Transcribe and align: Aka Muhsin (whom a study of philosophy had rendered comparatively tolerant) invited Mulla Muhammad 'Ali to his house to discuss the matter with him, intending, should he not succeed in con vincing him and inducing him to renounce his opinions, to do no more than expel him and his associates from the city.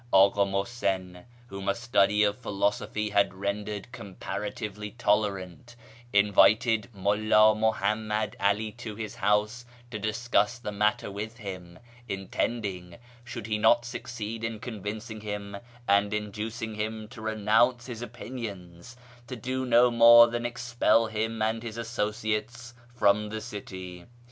Aka 0.11 0.47
Muhsin 0.47 1.25
(whom 1.45 1.69
a 1.69 1.75
study 1.75 2.23
of 2.23 2.39
philosophy 2.39 3.11
had 3.11 3.35
rendered 3.35 3.91
comparatively 3.91 4.89
tolerant) 4.89 5.75
invited 6.11 6.89
Mulla 6.91 7.53
Muhammad 7.53 8.35
'Ali 8.39 8.71
to 8.71 8.95
his 8.95 9.13
house 9.17 9.63
to 9.91 9.99
discuss 9.99 10.57
the 10.57 10.71
matter 10.71 11.11
with 11.11 11.37
him, 11.37 11.77
intending, 12.09 12.97
should 13.23 13.45
he 13.45 13.59
not 13.59 13.85
succeed 13.85 14.43
in 14.43 14.59
con 14.59 14.81
vincing 14.81 15.21
him 15.21 15.57
and 15.87 16.15
inducing 16.15 16.73
him 16.73 17.07
to 17.09 17.21
renounce 17.21 17.85
his 17.85 18.01
opinions, 18.01 18.97
to 19.27 19.35
do 19.35 19.67
no 19.67 19.91
more 19.91 20.25
than 20.29 20.47
expel 20.47 21.05
him 21.05 21.43
and 21.43 21.61
his 21.61 21.77
associates 21.77 22.73
from 22.95 23.29
the 23.29 23.39
city. 23.39 24.07